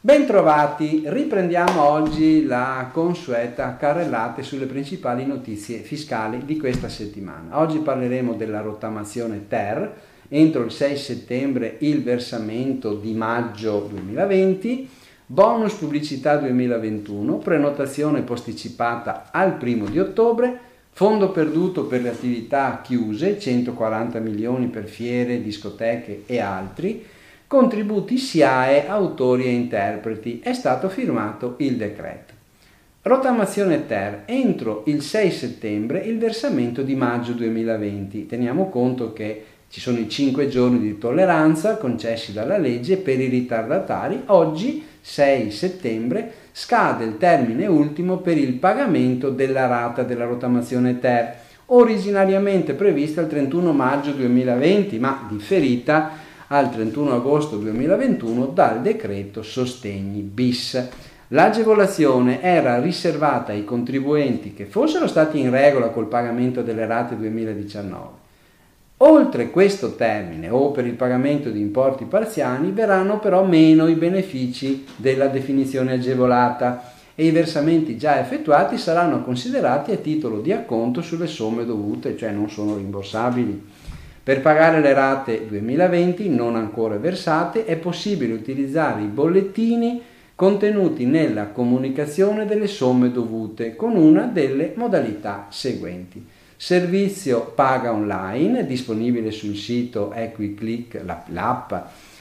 [0.00, 7.58] Bentrovati, riprendiamo oggi la consueta carrellata sulle principali notizie fiscali di questa settimana.
[7.58, 9.94] Oggi parleremo della rottamazione TER,
[10.28, 14.88] entro il 6 settembre il versamento di maggio 2020,
[15.26, 20.60] bonus pubblicità 2021, prenotazione posticipata al primo di ottobre,
[20.96, 27.04] fondo perduto per le attività chiuse, 140 milioni per fiere, discoteche e altri,
[27.46, 30.40] contributi SIAE, autori e interpreti.
[30.42, 32.32] È stato firmato il decreto.
[33.02, 38.24] Rottamazione Ter, entro il 6 settembre il versamento di maggio 2020.
[38.24, 43.26] Teniamo conto che ci sono i 5 giorni di tolleranza concessi dalla legge per i
[43.26, 44.22] ritardatari.
[44.26, 51.34] Oggi, 6 settembre, scade il termine ultimo per il pagamento della rata della rottamazione Ter,
[51.66, 56.10] originariamente prevista il 31 maggio 2020, ma differita
[56.48, 60.88] al 31 agosto 2021 dal decreto Sostegni bis.
[61.28, 68.25] L'agevolazione era riservata ai contribuenti che fossero stati in regola col pagamento delle rate 2019.
[69.00, 74.86] Oltre questo termine o per il pagamento di importi parziali verranno però meno i benefici
[74.96, 81.26] della definizione agevolata e i versamenti già effettuati saranno considerati a titolo di acconto sulle
[81.26, 83.64] somme dovute, cioè non sono rimborsabili.
[84.22, 90.00] Per pagare le rate 2020 non ancora versate è possibile utilizzare i bollettini
[90.34, 96.35] contenuti nella comunicazione delle somme dovute con una delle modalità seguenti.
[96.58, 101.72] Servizio paga online disponibile sul sito EquiClick, l'app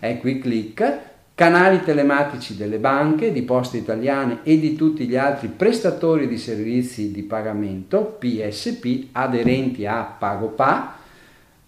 [0.00, 0.98] EquiClick,
[1.34, 7.10] canali telematici delle banche, di Poste Italiane e di tutti gli altri prestatori di servizi
[7.10, 10.97] di pagamento PSP aderenti a PagoPA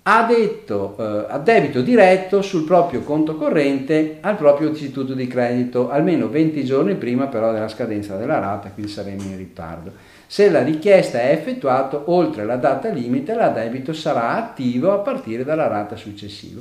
[0.02, 5.90] ha detto eh, a debito diretto sul proprio conto corrente al proprio istituto di credito
[5.90, 9.92] almeno 20 giorni prima però della scadenza della rata, quindi saremo in ritardo.
[10.26, 15.66] Se la richiesta è effettuata oltre la data limite, l'addebito sarà attivo a partire dalla
[15.66, 16.60] rata successiva.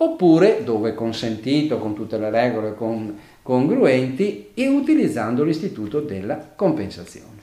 [0.00, 7.37] Oppure, dove consentito con tutte le regole con, congruenti, e utilizzando l'istituto della compensazione.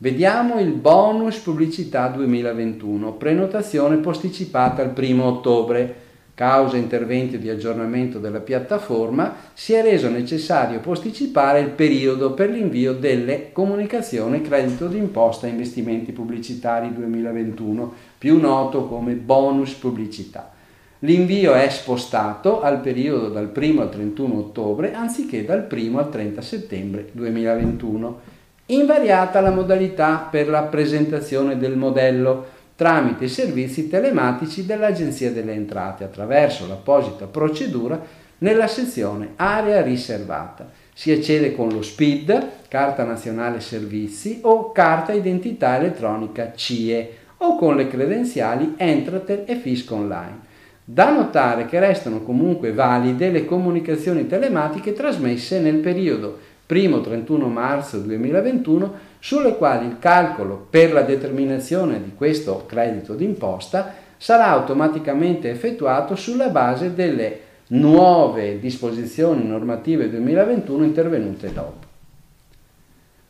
[0.00, 5.94] Vediamo il bonus pubblicità 2021, prenotazione posticipata al 1 ottobre.
[6.34, 12.92] Causa interventi di aggiornamento della piattaforma, si è reso necessario posticipare il periodo per l'invio
[12.92, 20.52] delle comunicazioni credito d'imposta e investimenti pubblicitari 2021, più noto come bonus pubblicità.
[21.00, 26.40] L'invio è spostato al periodo dal 1 al 31 ottobre anziché dal 1 al 30
[26.40, 28.36] settembre 2021
[28.70, 36.04] invariata la modalità per la presentazione del modello tramite i servizi telematici dell'Agenzia delle Entrate
[36.04, 38.00] attraverso l'apposita procedura
[38.38, 40.70] nella sezione Area riservata.
[40.94, 47.74] Si accede con lo SPID, Carta Nazionale Servizi o Carta Identità Elettronica CIE o con
[47.74, 50.46] le credenziali Entratel e Fisco Online.
[50.84, 58.94] Da notare che restano comunque valide le comunicazioni telematiche trasmesse nel periodo 1-31 marzo 2021,
[59.18, 66.48] sulle quali il calcolo per la determinazione di questo credito d'imposta sarà automaticamente effettuato sulla
[66.48, 71.86] base delle nuove disposizioni normative 2021 intervenute dopo.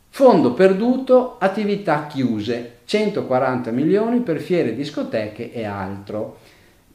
[0.09, 6.39] Fondo perduto, attività chiuse, 140 milioni per fiere, discoteche e altro.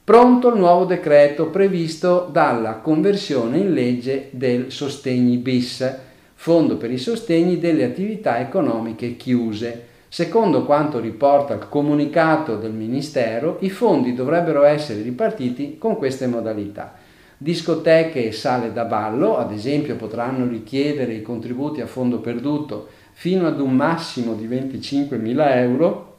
[0.03, 6.04] Pronto il nuovo decreto previsto dalla conversione in legge del Sostegni bis
[6.45, 9.87] Fondo per i sostegni delle attività economiche chiuse.
[10.09, 16.97] Secondo quanto riporta il comunicato del Ministero, i fondi dovrebbero essere ripartiti con queste modalità.
[17.39, 23.47] Discoteche e sale da ballo, ad esempio, potranno richiedere i contributi a fondo perduto fino
[23.47, 26.17] ad un massimo di 25.000 euro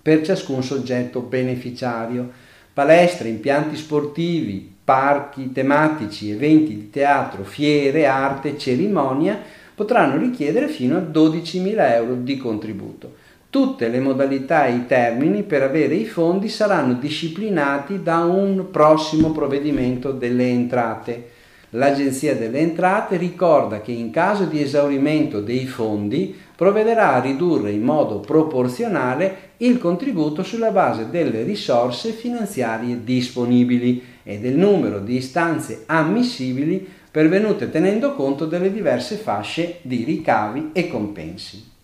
[0.00, 2.30] per ciascun soggetto beneficiario.
[2.72, 11.00] Palestre, impianti sportivi, parchi tematici, eventi di teatro, fiere, arte, cerimonia potranno richiedere fino a
[11.00, 13.14] 12.000 euro di contributo.
[13.48, 19.30] Tutte le modalità e i termini per avere i fondi saranno disciplinati da un prossimo
[19.30, 21.28] provvedimento delle entrate.
[21.72, 27.82] L'Agenzia delle Entrate ricorda che in caso di esaurimento dei fondi provvederà a ridurre in
[27.82, 35.84] modo proporzionale il contributo sulla base delle risorse finanziarie disponibili e del numero di istanze
[35.86, 41.76] ammissibili pervenute tenendo conto delle diverse fasce di ricavi e compensi.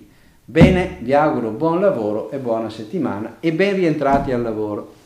[0.43, 5.02] Bene, vi auguro buon lavoro e buona settimana e ben rientrati al lavoro.